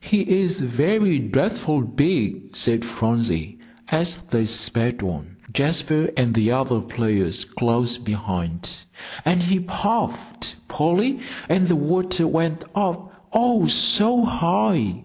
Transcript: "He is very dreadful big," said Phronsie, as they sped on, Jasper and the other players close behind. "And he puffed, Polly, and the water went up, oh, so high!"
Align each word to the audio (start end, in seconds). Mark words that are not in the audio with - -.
"He 0.00 0.22
is 0.40 0.58
very 0.58 1.18
dreadful 1.18 1.82
big," 1.82 2.56
said 2.56 2.82
Phronsie, 2.82 3.58
as 3.88 4.16
they 4.30 4.46
sped 4.46 5.02
on, 5.02 5.36
Jasper 5.52 6.08
and 6.16 6.32
the 6.32 6.50
other 6.52 6.80
players 6.80 7.44
close 7.44 7.98
behind. 7.98 8.74
"And 9.26 9.42
he 9.42 9.60
puffed, 9.60 10.56
Polly, 10.66 11.20
and 11.46 11.66
the 11.68 11.76
water 11.76 12.26
went 12.26 12.64
up, 12.74 13.26
oh, 13.34 13.66
so 13.66 14.24
high!" 14.24 15.04